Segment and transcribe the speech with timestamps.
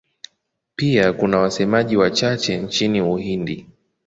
[0.75, 3.69] Pia kuna wasemaji wachache nchini Uhindi.